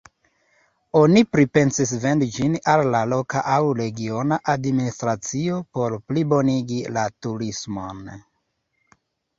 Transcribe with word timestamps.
Oni 1.01 1.21
pripensis 1.35 1.91
vendi 2.05 2.29
ĝin 2.37 2.57
al 2.73 2.83
la 2.95 3.01
loka 3.11 3.43
aŭ 3.59 3.59
regiona 3.83 4.41
administracio 4.57 5.61
por 5.77 6.01
plibonigi 6.09 6.83
la 6.99 7.07
turismon. 7.27 8.05